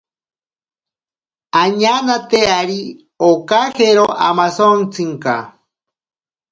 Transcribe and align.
Añanate 1.61 2.39
ari 2.59 2.79
okajero 3.31 4.05
amasontsinka. 4.27 5.33